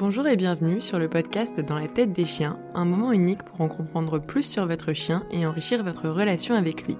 Bonjour 0.00 0.28
et 0.28 0.36
bienvenue 0.36 0.80
sur 0.80 1.00
le 1.00 1.08
podcast 1.08 1.58
Dans 1.58 1.76
la 1.76 1.88
tête 1.88 2.12
des 2.12 2.24
chiens, 2.24 2.56
un 2.76 2.84
moment 2.84 3.10
unique 3.10 3.42
pour 3.42 3.60
en 3.60 3.66
comprendre 3.66 4.20
plus 4.20 4.44
sur 4.44 4.64
votre 4.64 4.92
chien 4.92 5.24
et 5.32 5.44
enrichir 5.44 5.82
votre 5.82 6.08
relation 6.08 6.54
avec 6.54 6.86
lui. 6.86 6.96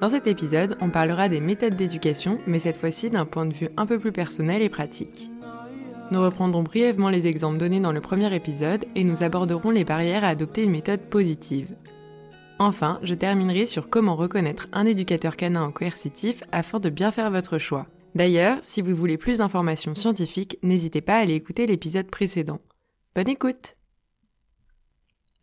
Dans 0.00 0.08
cet 0.08 0.26
épisode, 0.26 0.78
on 0.80 0.88
parlera 0.88 1.28
des 1.28 1.42
méthodes 1.42 1.76
d'éducation, 1.76 2.38
mais 2.46 2.60
cette 2.60 2.78
fois-ci 2.78 3.10
d'un 3.10 3.26
point 3.26 3.44
de 3.44 3.52
vue 3.52 3.68
un 3.76 3.84
peu 3.84 3.98
plus 3.98 4.10
personnel 4.10 4.62
et 4.62 4.70
pratique. 4.70 5.30
Nous 6.10 6.22
reprendrons 6.22 6.62
brièvement 6.62 7.10
les 7.10 7.26
exemples 7.26 7.58
donnés 7.58 7.80
dans 7.80 7.92
le 7.92 8.00
premier 8.00 8.34
épisode 8.34 8.86
et 8.94 9.04
nous 9.04 9.22
aborderons 9.22 9.70
les 9.70 9.84
barrières 9.84 10.24
à 10.24 10.28
adopter 10.28 10.62
une 10.62 10.70
méthode 10.70 11.10
positive. 11.10 11.68
Enfin, 12.58 13.00
je 13.02 13.12
terminerai 13.12 13.66
sur 13.66 13.90
comment 13.90 14.16
reconnaître 14.16 14.66
un 14.72 14.86
éducateur 14.86 15.36
canin 15.36 15.62
en 15.62 15.72
coercitif 15.72 16.42
afin 16.52 16.80
de 16.80 16.88
bien 16.88 17.10
faire 17.10 17.30
votre 17.30 17.58
choix. 17.58 17.86
D'ailleurs, 18.14 18.58
si 18.62 18.82
vous 18.82 18.94
voulez 18.94 19.18
plus 19.18 19.38
d'informations 19.38 19.94
scientifiques, 19.94 20.58
n'hésitez 20.62 21.00
pas 21.00 21.16
à 21.16 21.20
aller 21.20 21.34
écouter 21.34 21.66
l'épisode 21.66 22.10
précédent. 22.10 22.58
Bonne 23.14 23.28
écoute 23.28 23.76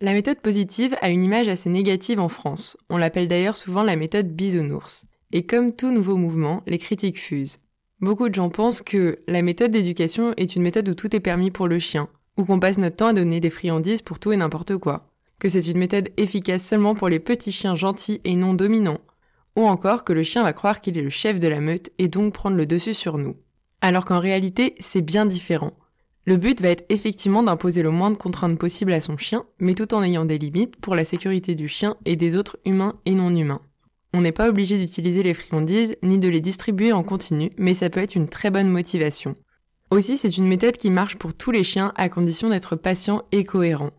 La 0.01 0.13
méthode 0.13 0.39
positive 0.39 0.95
a 1.01 1.09
une 1.09 1.23
image 1.23 1.47
assez 1.47 1.69
négative 1.69 2.19
en 2.19 2.29
France. 2.29 2.77
On 2.89 2.97
l'appelle 2.97 3.27
d'ailleurs 3.27 3.57
souvent 3.57 3.83
la 3.83 3.95
méthode 3.95 4.27
bisounours. 4.27 5.05
Et 5.31 5.45
comme 5.45 5.75
tout 5.75 5.91
nouveau 5.91 6.17
mouvement, 6.17 6.63
les 6.65 6.77
critiques 6.77 7.19
fusent. 7.19 7.59
Beaucoup 8.01 8.29
de 8.29 8.35
gens 8.35 8.49
pensent 8.49 8.81
que 8.81 9.19
la 9.27 9.41
méthode 9.41 9.71
d'éducation 9.71 10.33
est 10.37 10.55
une 10.55 10.61
méthode 10.61 10.89
où 10.89 10.93
tout 10.93 11.15
est 11.15 11.21
permis 11.21 11.51
pour 11.51 11.67
le 11.67 11.79
chien, 11.79 12.09
ou 12.37 12.45
qu'on 12.45 12.59
passe 12.59 12.77
notre 12.77 12.97
temps 12.97 13.07
à 13.07 13.13
donner 13.13 13.39
des 13.39 13.49
friandises 13.49 14.01
pour 14.01 14.19
tout 14.19 14.31
et 14.31 14.37
n'importe 14.37 14.77
quoi, 14.77 15.05
que 15.39 15.49
c'est 15.49 15.67
une 15.67 15.77
méthode 15.77 16.09
efficace 16.17 16.63
seulement 16.63 16.93
pour 16.93 17.09
les 17.09 17.19
petits 17.19 17.51
chiens 17.51 17.75
gentils 17.75 18.21
et 18.25 18.35
non 18.35 18.53
dominants, 18.53 18.99
ou 19.55 19.65
encore 19.65 20.03
que 20.03 20.13
le 20.13 20.23
chien 20.23 20.43
va 20.43 20.53
croire 20.53 20.81
qu'il 20.81 20.97
est 20.97 21.01
le 21.01 21.09
chef 21.09 21.39
de 21.39 21.47
la 21.47 21.61
meute 21.61 21.91
et 21.97 22.07
donc 22.07 22.33
prendre 22.33 22.57
le 22.57 22.65
dessus 22.65 22.93
sur 22.93 23.17
nous. 23.17 23.35
Alors 23.81 24.05
qu'en 24.05 24.19
réalité, 24.19 24.75
c'est 24.79 25.01
bien 25.01 25.25
différent. 25.25 25.73
Le 26.25 26.37
but 26.37 26.59
va 26.59 26.69
être 26.69 26.85
effectivement 26.89 27.43
d'imposer 27.43 27.83
le 27.83 27.91
moins 27.91 28.09
de 28.09 28.15
contraintes 28.15 28.57
possible 28.57 28.93
à 28.93 29.01
son 29.01 29.15
chien, 29.15 29.45
mais 29.59 29.75
tout 29.75 29.93
en 29.93 30.01
ayant 30.01 30.25
des 30.25 30.39
limites 30.39 30.75
pour 30.77 30.95
la 30.95 31.05
sécurité 31.05 31.53
du 31.53 31.67
chien 31.67 31.95
et 32.05 32.15
des 32.15 32.35
autres 32.35 32.57
humains 32.65 32.95
et 33.05 33.13
non 33.13 33.35
humains. 33.35 33.61
On 34.13 34.21
n'est 34.21 34.31
pas 34.31 34.49
obligé 34.49 34.77
d'utiliser 34.77 35.21
les 35.21 35.33
friandises 35.33 35.95
ni 36.01 36.17
de 36.17 36.29
les 36.29 36.41
distribuer 36.41 36.93
en 36.93 37.03
continu, 37.03 37.51
mais 37.57 37.73
ça 37.73 37.89
peut 37.89 37.99
être 37.99 38.15
une 38.15 38.29
très 38.29 38.49
bonne 38.49 38.69
motivation. 38.69 39.35
Aussi, 39.91 40.17
c'est 40.17 40.37
une 40.37 40.47
méthode 40.47 40.77
qui 40.77 40.89
marche 40.89 41.17
pour 41.17 41.35
tous 41.35 41.51
les 41.51 41.63
chiens 41.63 41.93
à 41.95 42.09
condition 42.09 42.49
d'être 42.49 42.75
patient 42.75 43.23
et 43.31 43.43
cohérent. 43.43 43.91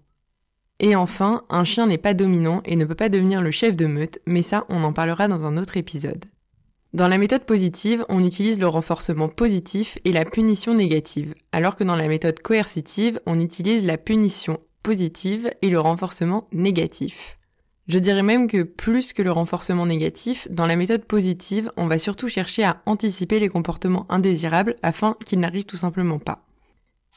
Et 0.78 0.94
enfin, 0.94 1.44
un 1.48 1.64
chien 1.64 1.86
n'est 1.86 1.98
pas 1.98 2.14
dominant 2.14 2.60
et 2.64 2.76
ne 2.76 2.84
peut 2.84 2.94
pas 2.94 3.08
devenir 3.08 3.40
le 3.40 3.50
chef 3.50 3.76
de 3.76 3.86
meute, 3.86 4.18
mais 4.26 4.42
ça, 4.42 4.64
on 4.68 4.84
en 4.84 4.92
parlera 4.92 5.26
dans 5.26 5.44
un 5.44 5.56
autre 5.56 5.76
épisode. 5.76 6.26
Dans 6.92 7.08
la 7.08 7.18
méthode 7.18 7.44
positive, 7.44 8.04
on 8.08 8.24
utilise 8.24 8.60
le 8.60 8.68
renforcement 8.68 9.28
positif 9.28 9.98
et 10.04 10.12
la 10.12 10.24
punition 10.24 10.74
négative, 10.74 11.34
alors 11.52 11.76
que 11.76 11.84
dans 11.84 11.96
la 11.96 12.08
méthode 12.08 12.40
coercitive, 12.40 13.20
on 13.26 13.40
utilise 13.40 13.84
la 13.84 13.98
punition 13.98 14.60
positive 14.82 15.50
et 15.62 15.68
le 15.68 15.80
renforcement 15.80 16.48
négatif. 16.52 17.38
Je 17.88 17.98
dirais 17.98 18.22
même 18.22 18.48
que 18.48 18.62
plus 18.62 19.12
que 19.12 19.22
le 19.22 19.30
renforcement 19.30 19.86
négatif, 19.86 20.48
dans 20.50 20.66
la 20.66 20.76
méthode 20.76 21.04
positive, 21.04 21.70
on 21.76 21.86
va 21.86 21.98
surtout 21.98 22.28
chercher 22.28 22.64
à 22.64 22.82
anticiper 22.86 23.40
les 23.40 23.48
comportements 23.48 24.06
indésirables 24.08 24.76
afin 24.82 25.16
qu'ils 25.24 25.40
n'arrivent 25.40 25.66
tout 25.66 25.76
simplement 25.76 26.18
pas. 26.18 26.45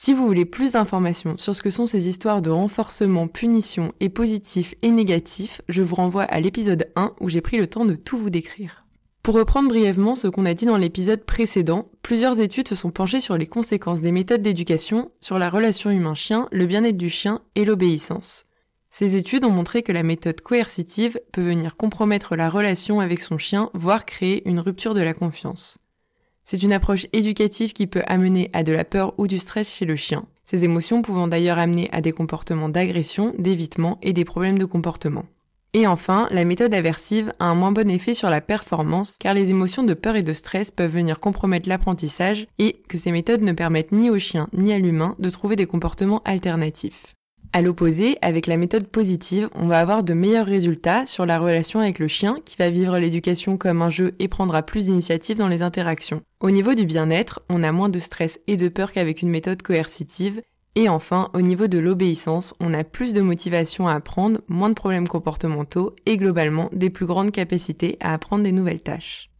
Si 0.01 0.13
vous 0.13 0.25
voulez 0.25 0.45
plus 0.45 0.71
d'informations 0.71 1.35
sur 1.35 1.53
ce 1.53 1.61
que 1.61 1.69
sont 1.69 1.85
ces 1.85 2.07
histoires 2.07 2.41
de 2.41 2.49
renforcement, 2.49 3.27
punition 3.27 3.91
et 3.99 4.07
positif 4.07 4.73
et 4.81 4.91
négatif, 4.91 5.61
je 5.67 5.81
vous 5.81 5.95
renvoie 5.95 6.23
à 6.23 6.39
l'épisode 6.39 6.89
1 6.95 7.15
où 7.19 7.27
j'ai 7.27 7.41
pris 7.41 7.57
le 7.57 7.67
temps 7.67 7.83
de 7.83 7.95
tout 7.95 8.17
vous 8.17 8.29
décrire. 8.29 8.85
Pour 9.23 9.35
reprendre 9.35 9.67
brièvement 9.67 10.15
ce 10.15 10.29
qu'on 10.29 10.45
a 10.45 10.53
dit 10.53 10.65
dans 10.65 10.77
l'épisode 10.77 11.25
précédent, 11.25 11.89
plusieurs 12.01 12.39
études 12.39 12.69
se 12.69 12.75
sont 12.75 12.91
penchées 12.91 13.19
sur 13.19 13.37
les 13.37 13.45
conséquences 13.45 13.99
des 13.99 14.13
méthodes 14.13 14.41
d'éducation 14.41 15.11
sur 15.19 15.37
la 15.37 15.49
relation 15.49 15.89
humain-chien, 15.89 16.47
le 16.53 16.65
bien-être 16.65 16.95
du 16.95 17.09
chien 17.09 17.41
et 17.55 17.65
l'obéissance. 17.65 18.45
Ces 18.89 19.17
études 19.17 19.43
ont 19.43 19.51
montré 19.51 19.83
que 19.83 19.91
la 19.91 20.03
méthode 20.03 20.39
coercitive 20.39 21.19
peut 21.33 21.43
venir 21.43 21.75
compromettre 21.75 22.37
la 22.37 22.49
relation 22.49 23.01
avec 23.01 23.19
son 23.19 23.37
chien, 23.37 23.69
voire 23.73 24.05
créer 24.05 24.47
une 24.47 24.61
rupture 24.61 24.93
de 24.93 25.01
la 25.01 25.13
confiance. 25.13 25.77
C'est 26.51 26.63
une 26.63 26.73
approche 26.73 27.05
éducative 27.13 27.73
qui 27.73 27.85
peut 27.85 28.01
amener 28.07 28.49
à 28.53 28.63
de 28.63 28.73
la 28.73 28.83
peur 28.83 29.13
ou 29.19 29.27
du 29.27 29.37
stress 29.37 29.71
chez 29.71 29.85
le 29.85 29.95
chien, 29.95 30.25
ces 30.45 30.63
émotions 30.63 31.03
pouvant 31.03 31.27
d'ailleurs 31.27 31.59
amener 31.59 31.89
à 31.91 32.01
des 32.01 32.11
comportements 32.11 32.69
d'agression, 32.69 33.35
d'évitement 33.37 33.99
et 34.01 34.13
des 34.13 34.25
problèmes 34.25 34.57
de 34.57 34.65
comportement. 34.65 35.25
Et 35.73 35.85
enfin, 35.85 36.27
la 36.31 36.45
méthode 36.45 36.73
aversive 36.73 37.33
a 37.37 37.45
un 37.45 37.53
moins 37.53 37.71
bon 37.71 37.87
effet 37.87 38.15
sur 38.15 38.31
la 38.31 38.41
performance 38.41 39.17
car 39.19 39.35
les 39.35 39.51
émotions 39.51 39.83
de 39.83 39.93
peur 39.93 40.15
et 40.15 40.23
de 40.23 40.33
stress 40.33 40.71
peuvent 40.71 40.91
venir 40.91 41.19
compromettre 41.19 41.69
l'apprentissage 41.69 42.47
et 42.57 42.81
que 42.87 42.97
ces 42.97 43.11
méthodes 43.11 43.43
ne 43.43 43.51
permettent 43.51 43.91
ni 43.91 44.09
au 44.09 44.17
chien 44.17 44.49
ni 44.51 44.73
à 44.73 44.79
l'humain 44.79 45.15
de 45.19 45.29
trouver 45.29 45.55
des 45.55 45.67
comportements 45.67 46.23
alternatifs. 46.25 47.13
À 47.51 47.63
l'opposé, 47.63 48.15
avec 48.21 48.45
la 48.45 48.57
méthode 48.57 48.87
positive, 48.87 49.49
on 49.55 49.65
va 49.65 49.79
avoir 49.79 50.03
de 50.03 50.13
meilleurs 50.13 50.45
résultats 50.45 51.07
sur 51.07 51.25
la 51.25 51.39
relation 51.39 51.79
avec 51.79 51.97
le 51.97 52.07
chien 52.07 52.37
qui 52.45 52.55
va 52.57 52.69
vivre 52.69 52.99
l'éducation 52.99 53.57
comme 53.57 53.81
un 53.81 53.89
jeu 53.89 54.13
et 54.19 54.27
prendra 54.27 54.61
plus 54.61 54.85
d'initiative 54.85 55.37
dans 55.37 55.47
les 55.47 55.63
interactions. 55.63 56.21
Au 56.41 56.51
niveau 56.51 56.75
du 56.75 56.85
bien-être, 56.85 57.41
on 57.49 57.63
a 57.63 57.71
moins 57.71 57.89
de 57.89 57.97
stress 57.97 58.39
et 58.45 58.55
de 58.55 58.69
peur 58.69 58.91
qu'avec 58.91 59.23
une 59.23 59.31
méthode 59.31 59.63
coercitive. 59.63 60.43
Et 60.75 60.89
enfin, 60.89 61.31
au 61.33 61.41
niveau 61.41 61.65
de 61.65 61.79
l'obéissance, 61.79 62.53
on 62.59 62.71
a 62.71 62.83
plus 62.83 63.13
de 63.13 63.21
motivation 63.21 63.87
à 63.87 63.95
apprendre, 63.95 64.41
moins 64.47 64.69
de 64.69 64.75
problèmes 64.75 65.07
comportementaux 65.07 65.95
et 66.05 66.17
globalement 66.17 66.69
des 66.71 66.91
plus 66.91 67.07
grandes 67.07 67.31
capacités 67.31 67.97
à 67.99 68.13
apprendre 68.13 68.43
des 68.43 68.51
nouvelles 68.51 68.83
tâches. 68.83 69.31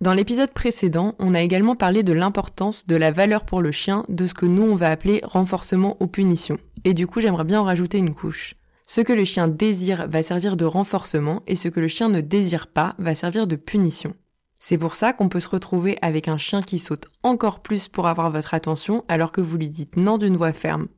Dans 0.00 0.14
l'épisode 0.14 0.52
précédent, 0.52 1.16
on 1.18 1.34
a 1.34 1.42
également 1.42 1.74
parlé 1.74 2.04
de 2.04 2.12
l'importance 2.12 2.86
de 2.86 2.94
la 2.94 3.10
valeur 3.10 3.44
pour 3.44 3.60
le 3.60 3.72
chien 3.72 4.04
de 4.08 4.28
ce 4.28 4.34
que 4.34 4.46
nous 4.46 4.62
on 4.62 4.76
va 4.76 4.90
appeler 4.90 5.20
renforcement 5.24 5.96
ou 5.98 6.06
punition. 6.06 6.56
Et 6.84 6.94
du 6.94 7.06
coup, 7.06 7.20
j'aimerais 7.20 7.44
bien 7.44 7.60
en 7.60 7.64
rajouter 7.64 7.98
une 7.98 8.14
couche. 8.14 8.54
Ce 8.86 9.00
que 9.00 9.12
le 9.12 9.24
chien 9.24 9.48
désire 9.48 10.06
va 10.08 10.22
servir 10.22 10.56
de 10.56 10.64
renforcement 10.64 11.42
et 11.46 11.56
ce 11.56 11.68
que 11.68 11.80
le 11.80 11.88
chien 11.88 12.08
ne 12.08 12.20
désire 12.20 12.68
pas 12.68 12.94
va 12.98 13.14
servir 13.14 13.46
de 13.46 13.56
punition. 13.56 14.14
C'est 14.60 14.78
pour 14.78 14.94
ça 14.94 15.12
qu'on 15.12 15.28
peut 15.28 15.40
se 15.40 15.48
retrouver 15.48 15.98
avec 16.02 16.26
un 16.28 16.38
chien 16.38 16.62
qui 16.62 16.78
saute 16.78 17.06
encore 17.22 17.60
plus 17.60 17.88
pour 17.88 18.06
avoir 18.06 18.30
votre 18.30 18.54
attention 18.54 19.04
alors 19.08 19.30
que 19.30 19.40
vous 19.40 19.56
lui 19.56 19.68
dites 19.68 19.96
non 19.96 20.18
d'une 20.18 20.36
voix 20.36 20.52
ferme. 20.52 20.88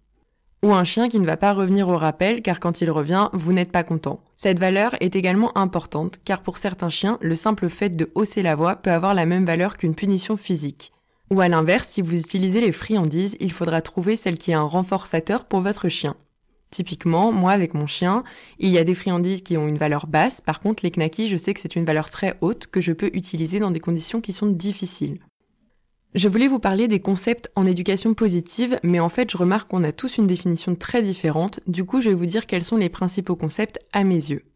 Ou 0.62 0.72
un 0.72 0.84
chien 0.84 1.08
qui 1.08 1.18
ne 1.18 1.26
va 1.26 1.36
pas 1.36 1.52
revenir 1.52 1.88
au 1.88 1.96
rappel 1.96 2.42
car 2.42 2.60
quand 2.60 2.80
il 2.80 2.90
revient, 2.90 3.28
vous 3.32 3.52
n'êtes 3.52 3.72
pas 3.72 3.82
content. 3.82 4.22
Cette 4.34 4.58
valeur 4.58 4.94
est 5.00 5.16
également 5.16 5.56
importante 5.56 6.18
car 6.24 6.42
pour 6.42 6.58
certains 6.58 6.90
chiens, 6.90 7.18
le 7.20 7.34
simple 7.34 7.68
fait 7.68 7.90
de 7.90 8.10
hausser 8.14 8.42
la 8.42 8.54
voix 8.54 8.76
peut 8.76 8.90
avoir 8.90 9.14
la 9.14 9.26
même 9.26 9.46
valeur 9.46 9.76
qu'une 9.76 9.94
punition 9.94 10.36
physique. 10.36 10.92
Ou 11.32 11.40
à 11.40 11.48
l'inverse, 11.48 11.88
si 11.88 12.02
vous 12.02 12.18
utilisez 12.18 12.60
les 12.60 12.72
friandises, 12.72 13.36
il 13.38 13.52
faudra 13.52 13.82
trouver 13.82 14.16
celle 14.16 14.36
qui 14.36 14.50
est 14.50 14.54
un 14.54 14.62
renforçateur 14.62 15.44
pour 15.44 15.60
votre 15.60 15.88
chien. 15.88 16.16
Typiquement, 16.70 17.30
moi 17.30 17.52
avec 17.52 17.72
mon 17.74 17.86
chien, 17.86 18.24
il 18.58 18.70
y 18.70 18.78
a 18.78 18.84
des 18.84 18.94
friandises 18.94 19.42
qui 19.42 19.56
ont 19.56 19.68
une 19.68 19.78
valeur 19.78 20.06
basse, 20.06 20.40
par 20.40 20.60
contre 20.60 20.84
les 20.84 20.90
knackis, 20.90 21.28
je 21.28 21.36
sais 21.36 21.54
que 21.54 21.60
c'est 21.60 21.76
une 21.76 21.84
valeur 21.84 22.10
très 22.10 22.36
haute 22.40 22.66
que 22.66 22.80
je 22.80 22.92
peux 22.92 23.10
utiliser 23.12 23.60
dans 23.60 23.70
des 23.70 23.80
conditions 23.80 24.20
qui 24.20 24.32
sont 24.32 24.48
difficiles. 24.48 25.20
Je 26.14 26.28
voulais 26.28 26.48
vous 26.48 26.58
parler 26.58 26.88
des 26.88 27.00
concepts 27.00 27.50
en 27.54 27.66
éducation 27.66 28.14
positive, 28.14 28.80
mais 28.82 28.98
en 28.98 29.08
fait 29.08 29.30
je 29.30 29.36
remarque 29.36 29.70
qu'on 29.70 29.84
a 29.84 29.92
tous 29.92 30.18
une 30.18 30.26
définition 30.26 30.74
très 30.74 31.02
différente, 31.02 31.60
du 31.68 31.84
coup 31.84 32.00
je 32.00 32.08
vais 32.08 32.16
vous 32.16 32.26
dire 32.26 32.46
quels 32.46 32.64
sont 32.64 32.76
les 32.76 32.88
principaux 32.88 33.36
concepts 33.36 33.78
à 33.92 34.02
mes 34.02 34.14
yeux. 34.14 34.49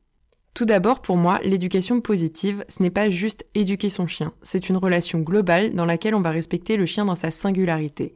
Tout 0.54 0.66
d'abord, 0.66 1.02
pour 1.02 1.16
moi, 1.16 1.40
l'éducation 1.42 2.00
positive, 2.00 2.64
ce 2.68 2.80
n'est 2.80 2.90
pas 2.90 3.10
juste 3.10 3.44
éduquer 3.56 3.88
son 3.88 4.06
chien, 4.06 4.32
c'est 4.42 4.68
une 4.68 4.76
relation 4.76 5.18
globale 5.18 5.74
dans 5.74 5.84
laquelle 5.84 6.14
on 6.14 6.20
va 6.20 6.30
respecter 6.30 6.76
le 6.76 6.86
chien 6.86 7.04
dans 7.04 7.16
sa 7.16 7.32
singularité. 7.32 8.14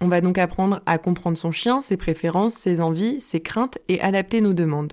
On 0.00 0.06
va 0.06 0.20
donc 0.20 0.38
apprendre 0.38 0.80
à 0.86 0.98
comprendre 0.98 1.36
son 1.36 1.50
chien, 1.50 1.80
ses 1.80 1.96
préférences, 1.96 2.54
ses 2.54 2.80
envies, 2.80 3.20
ses 3.20 3.40
craintes 3.40 3.78
et 3.88 4.00
adapter 4.00 4.40
nos 4.40 4.52
demandes. 4.52 4.92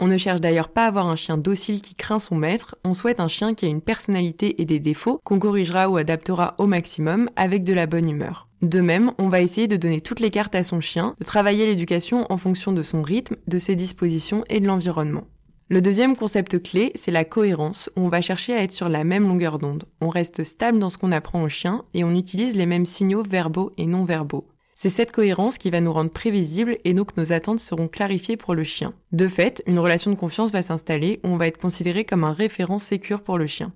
On 0.00 0.08
ne 0.08 0.18
cherche 0.18 0.40
d'ailleurs 0.40 0.70
pas 0.70 0.86
à 0.86 0.88
avoir 0.88 1.06
un 1.06 1.14
chien 1.14 1.38
docile 1.38 1.80
qui 1.80 1.94
craint 1.94 2.18
son 2.18 2.34
maître, 2.34 2.76
on 2.84 2.92
souhaite 2.92 3.20
un 3.20 3.28
chien 3.28 3.54
qui 3.54 3.64
a 3.64 3.68
une 3.68 3.80
personnalité 3.80 4.60
et 4.60 4.64
des 4.64 4.80
défauts 4.80 5.20
qu'on 5.22 5.38
corrigera 5.38 5.88
ou 5.88 5.96
adaptera 5.96 6.56
au 6.58 6.66
maximum 6.66 7.30
avec 7.36 7.62
de 7.62 7.72
la 7.72 7.86
bonne 7.86 8.10
humeur. 8.10 8.48
De 8.62 8.80
même, 8.80 9.12
on 9.18 9.28
va 9.28 9.42
essayer 9.42 9.68
de 9.68 9.76
donner 9.76 10.00
toutes 10.00 10.20
les 10.20 10.32
cartes 10.32 10.56
à 10.56 10.64
son 10.64 10.80
chien, 10.80 11.14
de 11.20 11.24
travailler 11.24 11.66
l'éducation 11.66 12.26
en 12.30 12.36
fonction 12.36 12.72
de 12.72 12.82
son 12.82 13.02
rythme, 13.02 13.36
de 13.46 13.58
ses 13.58 13.76
dispositions 13.76 14.44
et 14.48 14.58
de 14.58 14.66
l'environnement. 14.66 15.24
Le 15.68 15.82
deuxième 15.82 16.16
concept 16.16 16.62
clé, 16.62 16.92
c'est 16.94 17.10
la 17.10 17.24
cohérence, 17.24 17.90
on 17.96 18.08
va 18.08 18.22
chercher 18.22 18.54
à 18.54 18.62
être 18.62 18.70
sur 18.70 18.88
la 18.88 19.02
même 19.02 19.26
longueur 19.26 19.58
d'onde. 19.58 19.82
On 20.00 20.08
reste 20.08 20.44
stable 20.44 20.78
dans 20.78 20.90
ce 20.90 20.96
qu'on 20.96 21.10
apprend 21.10 21.42
au 21.42 21.48
chien 21.48 21.84
et 21.92 22.04
on 22.04 22.14
utilise 22.14 22.54
les 22.54 22.66
mêmes 22.66 22.86
signaux 22.86 23.24
verbaux 23.24 23.72
et 23.76 23.88
non 23.88 24.04
verbaux. 24.04 24.46
C'est 24.76 24.90
cette 24.90 25.10
cohérence 25.10 25.58
qui 25.58 25.70
va 25.70 25.80
nous 25.80 25.92
rendre 25.92 26.12
prévisibles 26.12 26.76
et 26.84 26.94
donc 26.94 27.16
nos 27.16 27.32
attentes 27.32 27.58
seront 27.58 27.88
clarifiées 27.88 28.36
pour 28.36 28.54
le 28.54 28.62
chien. 28.62 28.94
De 29.10 29.26
fait, 29.26 29.64
une 29.66 29.80
relation 29.80 30.12
de 30.12 30.16
confiance 30.16 30.52
va 30.52 30.62
s'installer 30.62 31.18
où 31.24 31.28
on 31.30 31.36
va 31.36 31.48
être 31.48 31.58
considéré 31.58 32.04
comme 32.04 32.22
un 32.22 32.32
référent 32.32 32.78
sécure 32.78 33.22
pour 33.22 33.36
le 33.36 33.48
chien. 33.48 33.72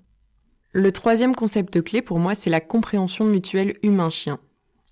Le 0.72 0.92
troisième 0.92 1.34
concept 1.34 1.82
clé 1.82 2.02
pour 2.02 2.20
moi, 2.20 2.36
c'est 2.36 2.50
la 2.50 2.60
compréhension 2.60 3.24
mutuelle 3.24 3.78
humain-chien. 3.82 4.38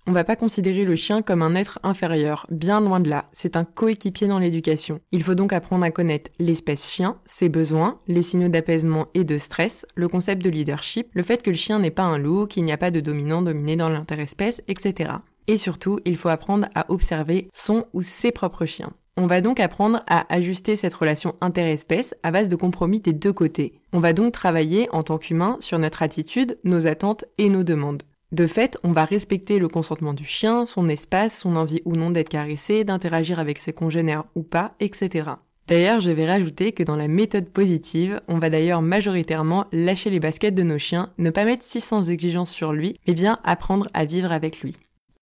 On 0.07 0.11
va 0.11 0.23
pas 0.23 0.35
considérer 0.35 0.85
le 0.85 0.95
chien 0.95 1.21
comme 1.21 1.41
un 1.41 1.55
être 1.55 1.79
inférieur, 1.83 2.47
bien 2.49 2.81
loin 2.81 2.99
de 2.99 3.09
là, 3.09 3.27
c'est 3.31 3.55
un 3.55 3.63
coéquipier 3.63 4.27
dans 4.27 4.39
l'éducation. 4.39 4.99
Il 5.11 5.23
faut 5.23 5.35
donc 5.35 5.53
apprendre 5.53 5.83
à 5.83 5.91
connaître 5.91 6.31
l'espèce 6.39 6.89
chien, 6.89 7.17
ses 7.25 7.49
besoins, 7.49 7.99
les 8.07 8.23
signaux 8.23 8.49
d'apaisement 8.49 9.07
et 9.13 9.23
de 9.23 9.37
stress, 9.37 9.85
le 9.95 10.07
concept 10.07 10.43
de 10.43 10.49
leadership, 10.49 11.09
le 11.13 11.23
fait 11.23 11.43
que 11.43 11.51
le 11.51 11.55
chien 11.55 11.79
n'est 11.79 11.91
pas 11.91 12.03
un 12.03 12.17
loup, 12.17 12.47
qu'il 12.47 12.63
n'y 12.63 12.71
a 12.71 12.77
pas 12.77 12.91
de 12.91 13.01
dominant 13.01 13.41
dominé 13.41 13.75
dans 13.75 13.89
l'interespèce, 13.89 14.63
etc. 14.67 15.11
et 15.47 15.57
surtout, 15.57 15.99
il 16.05 16.17
faut 16.17 16.29
apprendre 16.29 16.67
à 16.73 16.91
observer 16.91 17.47
son 17.53 17.85
ou 17.93 18.01
ses 18.01 18.31
propres 18.31 18.65
chiens. 18.65 18.93
On 19.21 19.27
va 19.27 19.41
donc 19.41 19.59
apprendre 19.59 20.01
à 20.07 20.33
ajuster 20.33 20.77
cette 20.77 20.93
relation 20.93 21.35
interespèce 21.41 22.15
à 22.23 22.31
base 22.31 22.47
de 22.47 22.55
compromis 22.55 23.01
des 23.01 23.11
deux 23.11 23.33
côtés. 23.33 23.73
On 23.91 23.99
va 23.99 24.13
donc 24.13 24.31
travailler 24.31 24.87
en 24.93 25.03
tant 25.03 25.17
qu'humain 25.17 25.57
sur 25.59 25.77
notre 25.77 26.03
attitude, 26.03 26.57
nos 26.63 26.87
attentes 26.87 27.25
et 27.37 27.49
nos 27.49 27.63
demandes. 27.63 28.03
De 28.31 28.45
fait, 28.45 28.77
on 28.83 28.91
va 28.91 29.05
respecter 29.05 29.57
le 29.57 29.67
consentement 29.67 30.13
du 30.13 30.23
chien, 30.23 30.67
son 30.67 30.87
espace, 30.87 31.39
son 31.39 31.55
envie 31.55 31.81
ou 31.85 31.95
non 31.95 32.11
d'être 32.11 32.29
caressé, 32.29 32.83
d'interagir 32.83 33.39
avec 33.39 33.57
ses 33.57 33.73
congénères 33.73 34.25
ou 34.35 34.43
pas, 34.43 34.75
etc. 34.79 35.31
D'ailleurs, 35.67 35.99
je 36.01 36.11
vais 36.11 36.27
rajouter 36.27 36.71
que 36.71 36.83
dans 36.83 36.95
la 36.95 37.07
méthode 37.07 37.49
positive, 37.49 38.21
on 38.27 38.37
va 38.37 38.51
d'ailleurs 38.51 38.83
majoritairement 38.83 39.65
lâcher 39.71 40.11
les 40.11 40.19
baskets 40.19 40.53
de 40.53 40.61
nos 40.61 40.77
chiens, 40.77 41.11
ne 41.17 41.31
pas 41.31 41.43
mettre 41.43 41.63
600 41.63 42.03
exigences 42.03 42.51
sur 42.51 42.71
lui, 42.71 42.99
mais 43.07 43.15
bien 43.15 43.39
apprendre 43.43 43.87
à 43.95 44.05
vivre 44.05 44.31
avec 44.31 44.61
lui. 44.61 44.77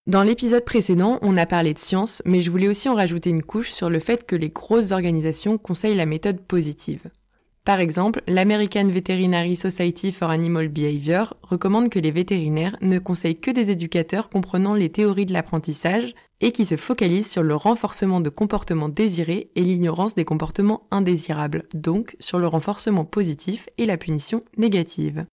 Dans 0.06 0.24
l'épisode 0.24 0.63
précédent, 0.63 1.19
on 1.21 1.38
a 1.38 1.45
parlé 1.45 1.74
de 1.74 1.80
science, 1.80 2.21
mais 2.25 2.42
je 2.42 2.51
voulais 2.51 2.69
aussi 2.69 2.88
en 2.89 2.95
rajouter 2.95 3.30
une 3.30 3.44
couche 3.44 3.71
sur 3.71 3.89
le 3.89 4.00
fait 4.00 4.25
que 4.25 4.38
les 4.38 4.50
grosses 4.50 4.92
organisations 4.92 5.57
conseillent 5.57 5.95
la 5.95 6.06
méthode 6.06 6.39
positive. 6.39 7.01
Par 7.67 7.81
exemple, 7.81 8.21
l'American 8.27 8.87
Veterinary 8.87 9.57
Society 9.57 10.13
for 10.13 10.29
Animal 10.29 10.69
Behavior 10.69 11.35
recommande 11.43 11.89
que 11.89 11.99
les 11.99 12.11
vétérinaires 12.11 12.77
ne 12.79 12.97
conseillent 12.97 13.41
que 13.41 13.51
des 13.51 13.71
éducateurs 13.71 14.29
comprenant 14.29 14.73
les 14.73 14.87
théories 14.87 15.25
de 15.25 15.33
l'apprentissage 15.33 16.15
et 16.39 16.53
qui 16.53 16.63
se 16.63 16.77
focalisent 16.77 17.29
sur 17.29 17.43
le 17.43 17.57
renforcement 17.57 18.21
de 18.21 18.29
comportements 18.29 18.87
désirés 18.87 19.49
et 19.57 19.63
l'ignorance 19.63 20.15
des 20.15 20.23
comportements 20.23 20.87
indésirables, 20.91 21.65
donc 21.73 22.15
sur 22.21 22.39
le 22.39 22.47
renforcement 22.47 23.03
positif 23.03 23.67
et 23.77 23.85
la 23.85 23.97
punition 23.97 24.43
négative. 24.57 25.25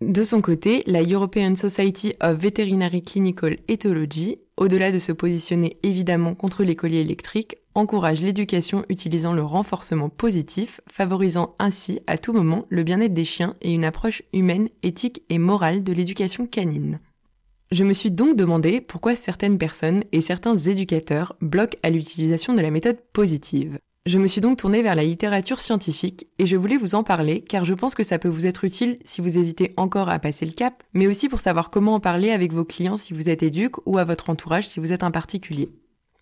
De 0.00 0.24
son 0.24 0.40
côté, 0.40 0.82
la 0.86 1.02
European 1.02 1.56
Society 1.56 2.14
of 2.22 2.38
Veterinary 2.38 3.02
Clinical 3.02 3.58
Ethology, 3.68 4.38
au-delà 4.56 4.92
de 4.92 4.98
se 4.98 5.12
positionner 5.12 5.76
évidemment 5.82 6.34
contre 6.34 6.64
les 6.64 6.74
colliers 6.74 7.02
électriques, 7.02 7.58
encourage 7.74 8.22
l'éducation 8.22 8.86
utilisant 8.88 9.34
le 9.34 9.44
renforcement 9.44 10.08
positif, 10.08 10.80
favorisant 10.90 11.54
ainsi 11.58 12.00
à 12.06 12.16
tout 12.16 12.32
moment 12.32 12.64
le 12.70 12.82
bien-être 12.82 13.12
des 13.12 13.26
chiens 13.26 13.56
et 13.60 13.74
une 13.74 13.84
approche 13.84 14.22
humaine, 14.32 14.70
éthique 14.82 15.22
et 15.28 15.38
morale 15.38 15.84
de 15.84 15.92
l'éducation 15.92 16.46
canine. 16.46 16.98
Je 17.70 17.84
me 17.84 17.92
suis 17.92 18.10
donc 18.10 18.36
demandé 18.36 18.80
pourquoi 18.80 19.14
certaines 19.14 19.58
personnes 19.58 20.04
et 20.12 20.22
certains 20.22 20.56
éducateurs 20.56 21.36
bloquent 21.42 21.78
à 21.82 21.90
l'utilisation 21.90 22.54
de 22.54 22.62
la 22.62 22.70
méthode 22.70 22.98
positive. 23.12 23.78
Je 24.06 24.16
me 24.16 24.28
suis 24.28 24.40
donc 24.40 24.56
tournée 24.56 24.82
vers 24.82 24.94
la 24.94 25.04
littérature 25.04 25.60
scientifique 25.60 26.26
et 26.38 26.46
je 26.46 26.56
voulais 26.56 26.78
vous 26.78 26.94
en 26.94 27.04
parler 27.04 27.42
car 27.42 27.66
je 27.66 27.74
pense 27.74 27.94
que 27.94 28.02
ça 28.02 28.18
peut 28.18 28.30
vous 28.30 28.46
être 28.46 28.64
utile 28.64 28.98
si 29.04 29.20
vous 29.20 29.36
hésitez 29.36 29.74
encore 29.76 30.08
à 30.08 30.18
passer 30.18 30.46
le 30.46 30.52
cap, 30.52 30.82
mais 30.94 31.06
aussi 31.06 31.28
pour 31.28 31.40
savoir 31.40 31.68
comment 31.68 31.94
en 31.94 32.00
parler 32.00 32.30
avec 32.30 32.50
vos 32.50 32.64
clients 32.64 32.96
si 32.96 33.12
vous 33.12 33.28
êtes 33.28 33.42
éduque 33.42 33.76
ou 33.86 33.98
à 33.98 34.04
votre 34.04 34.30
entourage 34.30 34.66
si 34.66 34.80
vous 34.80 34.92
êtes 34.92 35.02
un 35.02 35.10
particulier. 35.10 35.68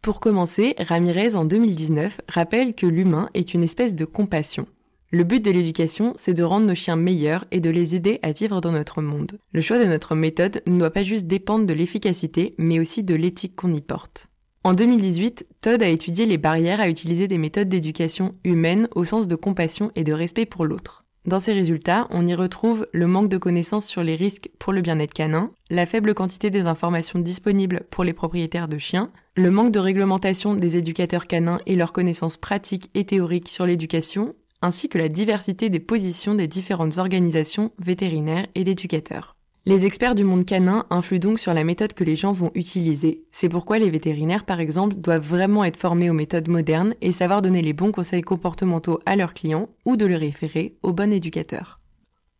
Pour 0.02 0.18
commencer, 0.18 0.74
Ramirez 0.80 1.36
en 1.36 1.44
2019 1.44 2.20
rappelle 2.28 2.74
que 2.74 2.86
l'humain 2.86 3.30
est 3.34 3.54
une 3.54 3.62
espèce 3.62 3.94
de 3.94 4.04
compassion. 4.04 4.66
Le 5.12 5.22
but 5.22 5.42
de 5.42 5.52
l'éducation, 5.52 6.14
c'est 6.16 6.34
de 6.34 6.42
rendre 6.42 6.66
nos 6.66 6.74
chiens 6.74 6.96
meilleurs 6.96 7.44
et 7.52 7.60
de 7.60 7.70
les 7.70 7.94
aider 7.94 8.18
à 8.24 8.32
vivre 8.32 8.60
dans 8.60 8.72
notre 8.72 9.02
monde. 9.02 9.38
Le 9.52 9.60
choix 9.60 9.78
de 9.78 9.88
notre 9.88 10.16
méthode 10.16 10.62
ne 10.66 10.80
doit 10.80 10.90
pas 10.90 11.04
juste 11.04 11.28
dépendre 11.28 11.64
de 11.64 11.74
l'efficacité, 11.74 12.50
mais 12.58 12.80
aussi 12.80 13.04
de 13.04 13.14
l'éthique 13.14 13.54
qu'on 13.54 13.72
y 13.72 13.80
porte. 13.80 14.28
En 14.68 14.74
2018, 14.74 15.44
Todd 15.62 15.82
a 15.82 15.88
étudié 15.88 16.26
les 16.26 16.36
barrières 16.36 16.78
à 16.78 16.90
utiliser 16.90 17.26
des 17.26 17.38
méthodes 17.38 17.70
d'éducation 17.70 18.34
humaine 18.44 18.86
au 18.94 19.02
sens 19.02 19.26
de 19.26 19.34
compassion 19.34 19.90
et 19.94 20.04
de 20.04 20.12
respect 20.12 20.44
pour 20.44 20.66
l'autre. 20.66 21.06
Dans 21.24 21.40
ces 21.40 21.54
résultats, 21.54 22.06
on 22.10 22.26
y 22.26 22.34
retrouve 22.34 22.86
le 22.92 23.06
manque 23.06 23.30
de 23.30 23.38
connaissances 23.38 23.86
sur 23.86 24.02
les 24.02 24.14
risques 24.14 24.50
pour 24.58 24.74
le 24.74 24.82
bien-être 24.82 25.14
canin, 25.14 25.52
la 25.70 25.86
faible 25.86 26.12
quantité 26.12 26.50
des 26.50 26.66
informations 26.66 27.18
disponibles 27.18 27.86
pour 27.88 28.04
les 28.04 28.12
propriétaires 28.12 28.68
de 28.68 28.76
chiens, 28.76 29.10
le 29.36 29.50
manque 29.50 29.72
de 29.72 29.78
réglementation 29.78 30.54
des 30.54 30.76
éducateurs 30.76 31.28
canins 31.28 31.60
et 31.64 31.74
leurs 31.74 31.94
connaissances 31.94 32.36
pratiques 32.36 32.90
et 32.94 33.06
théoriques 33.06 33.48
sur 33.48 33.64
l'éducation, 33.64 34.34
ainsi 34.60 34.90
que 34.90 34.98
la 34.98 35.08
diversité 35.08 35.70
des 35.70 35.80
positions 35.80 36.34
des 36.34 36.46
différentes 36.46 36.98
organisations 36.98 37.72
vétérinaires 37.78 38.46
et 38.54 38.64
d'éducateurs. 38.64 39.37
Les 39.68 39.84
experts 39.84 40.14
du 40.14 40.24
monde 40.24 40.46
canin 40.46 40.86
influent 40.88 41.18
donc 41.18 41.38
sur 41.38 41.52
la 41.52 41.62
méthode 41.62 41.92
que 41.92 42.02
les 42.02 42.16
gens 42.16 42.32
vont 42.32 42.50
utiliser. 42.54 43.24
C'est 43.32 43.50
pourquoi 43.50 43.78
les 43.78 43.90
vétérinaires, 43.90 44.46
par 44.46 44.60
exemple, 44.60 44.96
doivent 44.96 45.28
vraiment 45.28 45.62
être 45.62 45.76
formés 45.76 46.08
aux 46.08 46.14
méthodes 46.14 46.48
modernes 46.48 46.94
et 47.02 47.12
savoir 47.12 47.42
donner 47.42 47.60
les 47.60 47.74
bons 47.74 47.92
conseils 47.92 48.22
comportementaux 48.22 48.98
à 49.04 49.14
leurs 49.14 49.34
clients 49.34 49.68
ou 49.84 49.98
de 49.98 50.06
les 50.06 50.16
référer 50.16 50.78
au 50.82 50.94
bon 50.94 51.12
éducateur. 51.12 51.80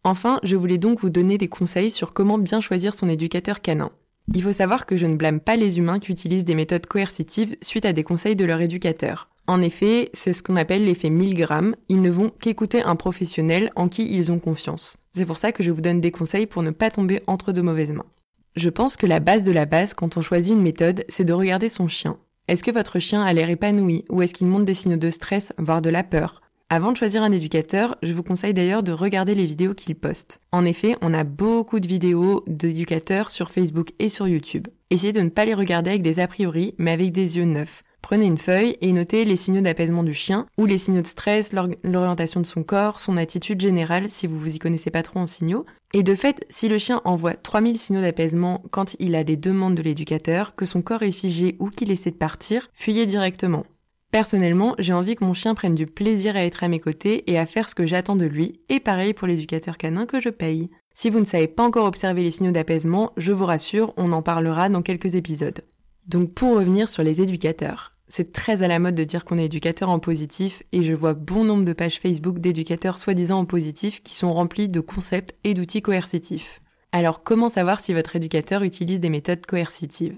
Enfin, 0.04 0.40
je 0.42 0.56
voulais 0.56 0.78
donc 0.78 1.00
vous 1.00 1.10
donner 1.10 1.36
des 1.36 1.48
conseils 1.48 1.90
sur 1.90 2.14
comment 2.14 2.38
bien 2.38 2.62
choisir 2.62 2.94
son 2.94 3.10
éducateur 3.10 3.60
canin. 3.60 3.90
Il 4.34 4.42
faut 4.42 4.52
savoir 4.52 4.86
que 4.86 4.96
je 4.96 5.04
ne 5.04 5.16
blâme 5.16 5.40
pas 5.40 5.56
les 5.56 5.76
humains 5.76 5.98
qui 5.98 6.12
utilisent 6.12 6.46
des 6.46 6.54
méthodes 6.54 6.86
coercitives 6.86 7.56
suite 7.60 7.84
à 7.84 7.92
des 7.92 8.04
conseils 8.04 8.36
de 8.36 8.46
leur 8.46 8.62
éducateur. 8.62 9.28
En 9.46 9.60
effet, 9.60 10.08
c'est 10.14 10.32
ce 10.32 10.42
qu'on 10.42 10.56
appelle 10.56 10.86
l'effet 10.86 11.10
1000 11.10 11.34
grammes. 11.34 11.74
Ils 11.90 12.00
ne 12.00 12.10
vont 12.10 12.30
qu'écouter 12.40 12.82
un 12.82 12.96
professionnel 12.96 13.70
en 13.76 13.88
qui 13.88 14.10
ils 14.14 14.32
ont 14.32 14.38
confiance. 14.38 14.96
C'est 15.18 15.26
pour 15.26 15.36
ça 15.36 15.50
que 15.50 15.64
je 15.64 15.72
vous 15.72 15.80
donne 15.80 16.00
des 16.00 16.12
conseils 16.12 16.46
pour 16.46 16.62
ne 16.62 16.70
pas 16.70 16.92
tomber 16.92 17.22
entre 17.26 17.50
de 17.50 17.60
mauvaises 17.60 17.90
mains. 17.90 18.06
Je 18.54 18.68
pense 18.68 18.96
que 18.96 19.04
la 19.04 19.18
base 19.18 19.44
de 19.44 19.50
la 19.50 19.66
base 19.66 19.92
quand 19.92 20.16
on 20.16 20.22
choisit 20.22 20.54
une 20.54 20.62
méthode, 20.62 21.04
c'est 21.08 21.24
de 21.24 21.32
regarder 21.32 21.68
son 21.68 21.88
chien. 21.88 22.18
Est-ce 22.46 22.62
que 22.62 22.70
votre 22.70 23.00
chien 23.00 23.24
a 23.24 23.32
l'air 23.32 23.50
épanoui 23.50 24.04
ou 24.10 24.22
est-ce 24.22 24.32
qu'il 24.32 24.46
montre 24.46 24.64
des 24.64 24.74
signaux 24.74 24.96
de 24.96 25.10
stress, 25.10 25.52
voire 25.58 25.82
de 25.82 25.90
la 25.90 26.04
peur? 26.04 26.40
Avant 26.70 26.92
de 26.92 26.96
choisir 26.96 27.24
un 27.24 27.32
éducateur, 27.32 27.96
je 28.00 28.12
vous 28.12 28.22
conseille 28.22 28.54
d'ailleurs 28.54 28.84
de 28.84 28.92
regarder 28.92 29.34
les 29.34 29.46
vidéos 29.46 29.74
qu'il 29.74 29.96
poste. 29.96 30.38
En 30.52 30.64
effet, 30.64 30.94
on 31.02 31.12
a 31.12 31.24
beaucoup 31.24 31.80
de 31.80 31.88
vidéos 31.88 32.44
d'éducateurs 32.46 33.32
sur 33.32 33.50
Facebook 33.50 33.88
et 33.98 34.08
sur 34.08 34.28
YouTube. 34.28 34.68
Essayez 34.90 35.12
de 35.12 35.20
ne 35.22 35.30
pas 35.30 35.46
les 35.46 35.54
regarder 35.54 35.90
avec 35.90 36.02
des 36.02 36.20
a 36.20 36.28
priori, 36.28 36.76
mais 36.78 36.92
avec 36.92 37.10
des 37.10 37.38
yeux 37.38 37.44
neufs. 37.44 37.82
Prenez 38.02 38.26
une 38.26 38.38
feuille 38.38 38.76
et 38.80 38.92
notez 38.92 39.24
les 39.24 39.36
signaux 39.36 39.60
d'apaisement 39.60 40.02
du 40.02 40.14
chien 40.14 40.46
ou 40.56 40.66
les 40.66 40.78
signaux 40.78 41.02
de 41.02 41.06
stress, 41.06 41.52
l'orientation 41.84 42.40
de 42.40 42.46
son 42.46 42.62
corps, 42.62 43.00
son 43.00 43.16
attitude 43.16 43.60
générale 43.60 44.08
si 44.08 44.26
vous 44.26 44.38
vous 44.38 44.54
y 44.54 44.58
connaissez 44.58 44.90
pas 44.90 45.02
trop 45.02 45.20
en 45.20 45.26
signaux. 45.26 45.66
Et 45.92 46.02
de 46.02 46.14
fait, 46.14 46.46
si 46.48 46.68
le 46.68 46.78
chien 46.78 47.02
envoie 47.04 47.34
3000 47.34 47.78
signaux 47.78 48.00
d'apaisement 48.00 48.62
quand 48.70 48.96
il 48.98 49.14
a 49.14 49.24
des 49.24 49.36
demandes 49.36 49.74
de 49.74 49.82
l'éducateur, 49.82 50.54
que 50.54 50.64
son 50.64 50.82
corps 50.82 51.02
est 51.02 51.12
figé 51.12 51.56
ou 51.58 51.70
qu'il 51.70 51.90
essaie 51.90 52.10
de 52.10 52.16
partir, 52.16 52.68
fuyez 52.72 53.04
directement. 53.04 53.64
Personnellement, 54.10 54.74
j'ai 54.78 54.94
envie 54.94 55.16
que 55.16 55.24
mon 55.24 55.34
chien 55.34 55.54
prenne 55.54 55.74
du 55.74 55.84
plaisir 55.84 56.34
à 56.34 56.44
être 56.44 56.64
à 56.64 56.68
mes 56.68 56.80
côtés 56.80 57.30
et 57.30 57.38
à 57.38 57.44
faire 57.44 57.68
ce 57.68 57.74
que 57.74 57.84
j'attends 57.84 58.16
de 58.16 58.24
lui, 58.24 58.60
et 58.70 58.80
pareil 58.80 59.12
pour 59.12 59.28
l'éducateur 59.28 59.76
canin 59.76 60.06
que 60.06 60.18
je 60.18 60.30
paye. 60.30 60.70
Si 60.94 61.10
vous 61.10 61.20
ne 61.20 61.26
savez 61.26 61.46
pas 61.46 61.62
encore 61.62 61.84
observer 61.84 62.22
les 62.22 62.30
signaux 62.30 62.50
d'apaisement, 62.50 63.10
je 63.18 63.32
vous 63.32 63.44
rassure, 63.44 63.92
on 63.98 64.12
en 64.12 64.22
parlera 64.22 64.70
dans 64.70 64.82
quelques 64.82 65.14
épisodes. 65.14 65.62
Donc 66.08 66.32
pour 66.32 66.56
revenir 66.56 66.88
sur 66.88 67.02
les 67.02 67.20
éducateurs, 67.20 67.92
c'est 68.08 68.32
très 68.32 68.62
à 68.62 68.68
la 68.68 68.78
mode 68.78 68.94
de 68.94 69.04
dire 69.04 69.26
qu'on 69.26 69.36
est 69.36 69.44
éducateur 69.44 69.90
en 69.90 69.98
positif 69.98 70.62
et 70.72 70.82
je 70.82 70.94
vois 70.94 71.12
bon 71.12 71.44
nombre 71.44 71.66
de 71.66 71.74
pages 71.74 72.00
Facebook 72.00 72.38
d'éducateurs 72.38 72.98
soi-disant 72.98 73.40
en 73.40 73.44
positif 73.44 74.02
qui 74.02 74.14
sont 74.14 74.32
remplies 74.32 74.68
de 74.68 74.80
concepts 74.80 75.34
et 75.44 75.52
d'outils 75.52 75.82
coercitifs. 75.82 76.60
Alors 76.92 77.22
comment 77.22 77.50
savoir 77.50 77.80
si 77.80 77.92
votre 77.92 78.16
éducateur 78.16 78.62
utilise 78.62 79.00
des 79.00 79.10
méthodes 79.10 79.44
coercitives? 79.44 80.16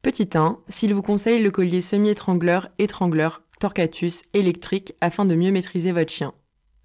Petit 0.00 0.30
1, 0.32 0.60
s'il 0.68 0.94
vous 0.94 1.02
conseille 1.02 1.42
le 1.42 1.50
collier 1.50 1.82
semi-étrangleur, 1.82 2.70
étrangleur, 2.78 3.42
torcatus, 3.60 4.22
électrique 4.32 4.94
afin 5.02 5.26
de 5.26 5.34
mieux 5.34 5.52
maîtriser 5.52 5.92
votre 5.92 6.12
chien. 6.12 6.32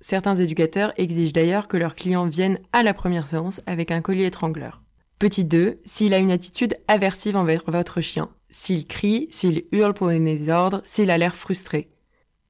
Certains 0.01 0.35
éducateurs 0.35 0.91
exigent 0.97 1.31
d'ailleurs 1.31 1.69
que 1.69 1.77
leurs 1.77 1.95
clients 1.95 2.25
viennent 2.25 2.59
à 2.73 2.83
la 2.83 2.93
première 2.93 3.29
séance 3.29 3.62
avec 3.67 3.89
un 3.89 4.01
collier 4.01 4.25
étrangleur. 4.25 4.83
Petit 5.24 5.46
2, 5.46 5.80
s'il 5.86 6.13
a 6.13 6.18
une 6.18 6.32
attitude 6.32 6.75
aversive 6.89 7.38
envers 7.38 7.63
votre 7.68 8.01
chien, 8.01 8.27
s'il 8.50 8.86
crie, 8.86 9.30
s'il 9.32 9.63
hurle 9.72 9.94
pour 9.94 10.08
donner 10.08 10.36
des 10.36 10.50
ordres, 10.50 10.82
s'il 10.84 11.10
a 11.10 11.18
l'air 11.18 11.34
frustré. 11.34 11.89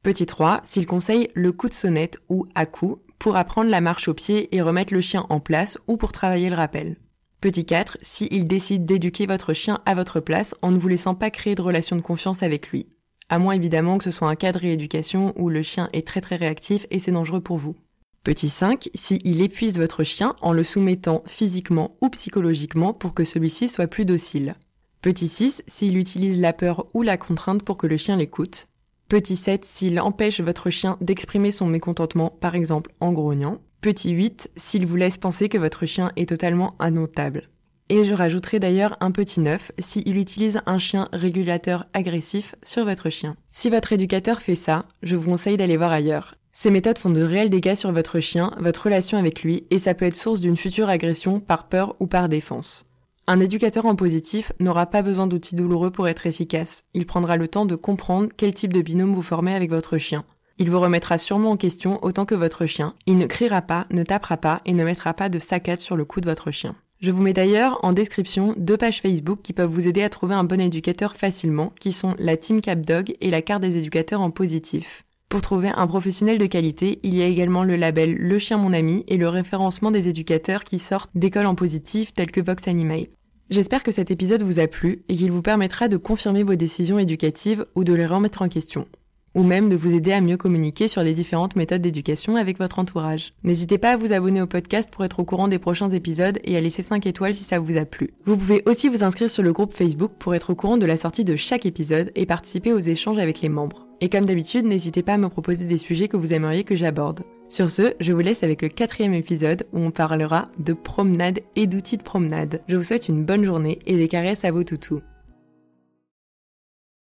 Petit 0.01 0.25
3, 0.25 0.62
s'il 0.63 0.88
conseille 0.88 1.27
le 1.36 1.51
coup 1.51 1.70
de 1.70 1.74
sonnette 1.75 2.18
ou 2.30 2.48
à 2.56 2.65
coup 2.65 2.98
pour 3.20 3.36
apprendre 3.36 3.70
la 3.70 3.80
marche 3.80 4.08
au 4.08 4.15
pied 4.15 4.56
et 4.56 4.63
remettre 4.63 4.92
le 4.92 5.01
chien 5.01 5.27
en 5.30 5.39
place 5.39 5.77
ou 5.88 5.98
pour 5.98 6.12
travailler 6.12 6.50
le 6.50 6.56
rappel. 6.56 6.96
Petit 7.42 7.63
4, 7.63 8.00
s'il 8.01 8.46
décide 8.46 8.88
d'éduquer 8.88 9.27
votre 9.27 9.53
chien 9.53 9.80
à 9.86 9.94
votre 9.94 10.20
place 10.20 10.56
en 10.63 10.72
ne 10.72 10.80
vous 10.80 10.88
laissant 10.88 11.13
pas 11.13 11.30
créer 11.30 11.53
de 11.53 11.62
relation 11.62 11.96
de 11.96 12.01
confiance 12.01 12.42
avec 12.42 12.70
lui. 12.70 12.88
À 13.30 13.38
moins 13.38 13.53
évidemment 13.53 14.00
que 14.00 14.03
ce 14.03 14.10
soit 14.10 14.30
un 14.30 14.36
cadre 14.36 14.62
rééducation 14.62 15.36
où 15.38 15.50
le 15.50 15.62
chien 15.62 15.89
est 15.94 16.08
très 16.08 16.22
très 16.22 16.38
réactif 16.38 16.88
et 16.89 16.98
c'est 16.98 17.12
dangereux 17.12 17.42
pour 17.42 17.58
vous. 17.58 17.75
Petit 18.24 18.48
5, 18.48 18.89
s'il 18.96 19.42
épuise 19.42 19.77
votre 19.77 20.06
chien 20.06 20.38
en 20.42 20.53
le 20.53 20.63
soumettant 20.63 21.24
physiquement 21.25 21.98
ou 22.01 22.08
psychologiquement 22.08 22.94
pour 22.94 23.13
que 23.13 23.25
celui-ci 23.25 23.68
soit 23.68 23.88
plus 23.88 24.06
docile. 24.06 24.56
Petit 25.01 25.27
6, 25.27 25.62
s'il 25.68 25.98
utilise 25.98 26.39
la 26.39 26.53
peur 26.53 26.86
ou 26.94 27.01
la 27.01 27.18
contrainte 27.18 27.63
pour 27.63 27.75
que 27.75 27.86
le 27.86 27.98
chien 27.98 28.15
l'écoute. 28.15 28.70
Petit 29.10 29.36
7, 29.36 29.65
s'il 29.65 30.00
empêche 30.00 30.39
votre 30.39 30.70
chien 30.70 30.98
d'exprimer 31.01 31.51
son 31.51 31.68
mécontentement, 31.68 32.30
par 32.30 32.56
exemple 32.56 32.92
en 33.01 33.12
grognant. 33.12 33.58
Petit 33.82 34.12
8, 34.12 34.51
s'il 34.56 34.86
vous 34.86 34.96
laisse 34.96 35.18
penser 35.18 35.50
que 35.50 35.58
votre 35.58 35.86
chien 35.86 36.13
est 36.15 36.30
totalement 36.30 36.75
indomptable. 36.80 37.50
Et 37.89 38.06
je 38.06 38.13
rajouterai 38.13 38.60
d'ailleurs 38.60 38.96
un 39.01 39.12
petit 39.12 39.42
9 39.42 39.74
s'il 39.80 40.18
utilise 40.18 40.62
un 40.65 40.77
chien 40.77 41.10
régulateur 41.12 41.88
agressif 41.92 42.56
sur 42.63 42.86
votre 42.86 43.10
chien. 43.10 43.36
Si 43.51 43.70
votre 43.70 43.92
éducateur 43.92 44.42
fait 44.42 44.56
ça, 44.56 44.86
je 45.01 45.18
vous 45.18 45.30
conseille 45.30 45.58
d'aller 45.58 45.75
voir 45.75 45.92
ailleurs. 45.92 46.36
Ces 46.53 46.69
méthodes 46.69 47.00
font 47.00 47.10
de 47.10 47.22
réels 47.22 47.50
dégâts 47.50 47.75
sur 47.75 47.91
votre 47.91 48.19
chien, 48.19 48.51
votre 48.60 48.83
relation 48.83 49.17
avec 49.17 49.43
lui, 49.43 49.65
et 49.72 49.79
ça 49.79 49.95
peut 49.95 50.05
être 50.05 50.15
source 50.15 50.39
d'une 50.39 50.55
future 50.55 50.88
agression 50.88 51.39
par 51.39 51.67
peur 51.67 51.95
ou 52.00 52.07
par 52.07 52.29
défense. 52.29 52.86
Un 53.25 53.39
éducateur 53.39 53.86
en 53.86 53.95
positif 53.95 54.53
n'aura 54.60 54.86
pas 54.86 55.01
besoin 55.01 55.27
d'outils 55.27 55.55
douloureux 55.55 55.91
pour 55.91 56.07
être 56.07 56.27
efficace. 56.27 56.83
Il 56.93 57.05
prendra 57.05 57.38
le 57.38 57.48
temps 57.48 57.65
de 57.65 57.75
comprendre 57.75 58.29
quel 58.38 58.53
type 58.53 58.72
de 58.72 58.81
binôme 58.81 59.13
vous 59.13 59.22
formez 59.22 59.55
avec 59.55 59.69
votre 59.69 59.98
chien. 59.98 60.25
Il 60.60 60.69
vous 60.69 60.79
remettra 60.79 61.17
sûrement 61.17 61.51
en 61.51 61.57
question 61.57 62.00
autant 62.03 62.25
que 62.25 62.36
votre 62.36 62.65
chien. 62.65 62.93
Il 63.07 63.17
ne 63.17 63.25
criera 63.25 63.62
pas, 63.62 63.88
ne 63.89 64.03
tapera 64.03 64.38
pas 64.38 64.62
et 64.65 64.74
ne 64.74 64.83
mettra 64.83 65.13
pas 65.13 65.29
de 65.29 65.39
saccade 65.39 65.79
sur 65.79 65.98
le 65.98 66.05
cou 66.05 66.22
de 66.22 66.29
votre 66.29 66.51
chien. 66.51 66.75
Je 67.00 67.12
vous 67.12 67.24
mets 67.24 67.33
d'ailleurs 67.33 67.79
en 67.83 67.91
description 67.91 68.53
deux 68.57 68.77
pages 68.77 69.01
Facebook 69.01 69.39
qui 69.41 69.53
peuvent 69.53 69.69
vous 69.69 69.88
aider 69.88 70.03
à 70.03 70.10
trouver 70.10 70.36
un 70.36 70.43
bon 70.43 70.62
éducateur 70.62 71.15
facilement, 71.15 71.74
qui 71.79 71.91
sont 71.91 72.15
la 72.19 72.38
Team 72.38 72.62
Cap 72.62 72.81
Dog 72.81 73.15
et 73.19 73.29
la 73.31 73.41
carte 73.41 73.62
des 73.62 73.77
éducateurs 73.77 74.22
en 74.22 74.31
positif. 74.31 75.03
Pour 75.34 75.42
trouver 75.42 75.72
un 75.75 75.88
professionnel 75.88 76.38
de 76.38 76.46
qualité, 76.46 77.00
il 77.02 77.16
y 77.16 77.24
a 77.24 77.25
également 77.25 77.63
le 77.63 77.75
label 77.75 78.13
Le 78.13 78.38
Chien 78.38 78.60
Mon 78.60 78.72
Ami 78.72 79.04
et 79.08 79.18
le 79.18 79.28
référencement 79.28 79.90
des 79.90 80.08
éducateurs 80.08 80.63
qui 80.63 80.78
sortent 80.78 81.10
d'écoles 81.16 81.48
en 81.48 81.56
positif 81.56 82.13
telles 82.13 82.30
que 82.30 82.40
Vox 82.40 82.68
Animae. 82.68 83.08
J'espère 83.50 83.82
que 83.82 83.90
cet 83.90 84.12
épisode 84.12 84.44
vous 84.44 84.60
a 84.60 84.68
plu 84.68 85.02
et 85.10 85.16
qu'il 85.16 85.32
vous 85.32 85.42
permettra 85.42 85.88
de 85.88 85.98
confirmer 85.98 86.44
vos 86.44 86.54
décisions 86.54 87.00
éducatives 87.00 87.66
ou 87.74 87.84
de 87.84 87.96
les 87.96 88.06
remettre 88.06 88.44
en 88.44 88.48
question 88.48 88.86
ou 89.34 89.42
même 89.42 89.68
de 89.68 89.75
vous 89.75 89.92
aider 89.92 90.12
à 90.12 90.22
mieux 90.22 90.38
communiquer 90.38 90.88
sur 90.88 91.02
les 91.02 91.16
différentes 91.16 91.56
méthodes 91.56 91.82
d'éducation 91.82 92.36
avec 92.36 92.60
votre 92.60 92.78
entourage. 92.78 93.34
N'hésitez 93.44 93.80
pas 93.80 93.94
à 93.94 93.98
vous 93.98 94.13
abonner 94.13 94.42
au 94.42 94.46
podcast 94.46 94.92
pour 94.92 95.04
être 95.04 95.20
au 95.20 95.25
courant 95.25 95.48
des 95.48 95.58
prochains 95.58 95.90
épisodes 95.90 96.38
et 96.44 96.56
à 96.56 96.62
laisser 96.62 96.84
5 96.84 97.08
étoiles 97.08 97.34
si 97.34 97.44
ça 97.44 97.60
vous 97.60 97.75
a 97.78 97.86
plu. 97.86 98.13
Vous 98.25 98.38
pouvez 98.38 98.62
aussi 98.68 98.90
vous 98.90 99.04
inscrire 99.04 99.32
sur 99.32 99.42
le 99.42 99.52
groupe 99.52 99.74
Facebook 99.74 100.12
pour 100.20 100.36
être 100.36 100.52
au 100.52 100.56
courant 100.56 100.78
de 100.78 100.86
la 100.86 100.98
sortie 100.98 101.24
de 101.24 101.36
chaque 101.36 101.66
épisode 101.66 102.12
et 102.13 102.28
participer 102.28 102.74
aux 102.74 102.78
échanges 102.78 103.18
avec 103.18 103.42
les 103.42 103.50
membres. 103.50 103.88
Et 104.03 104.10
comme 104.10 104.25
d'habitude, 104.25 104.65
n'hésitez 104.65 105.01
pas 105.01 105.13
à 105.13 105.17
me 105.17 105.29
proposer 105.29 105.63
des 105.63 105.77
sujets 105.77 106.10
que 106.10 106.17
vous 106.17 106.33
aimeriez 106.33 106.65
que 106.65 106.75
j'aborde. 106.75 107.22
Sur 107.48 107.69
ce, 107.69 107.93
je 108.01 108.12
vous 108.12 108.19
laisse 108.19 108.43
avec 108.43 108.62
le 108.62 108.67
quatrième 108.67 109.13
épisode 109.13 109.65
où 109.72 109.79
on 109.79 109.91
parlera 109.91 110.50
de 110.60 110.74
promenade 110.74 111.39
et 111.55 111.67
d'outils 111.67 111.95
de 111.95 112.03
promenade. 112.03 112.60
Je 112.67 112.75
vous 112.75 112.83
souhaite 112.83 113.07
une 113.07 113.24
bonne 113.24 113.45
journée 113.45 113.79
et 113.86 113.95
des 113.95 114.10
caresses 114.10 114.43
à 114.43 114.51
vos 114.51 114.65
toutous. 114.65 115.00